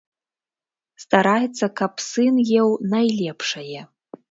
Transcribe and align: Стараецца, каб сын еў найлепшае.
Стараецца, 1.03 1.65
каб 1.83 1.93
сын 2.09 2.35
еў 2.59 2.75
найлепшае. 2.97 3.79